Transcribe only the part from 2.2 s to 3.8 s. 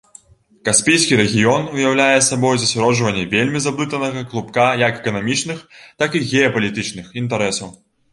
сабою засяроджванне вельмі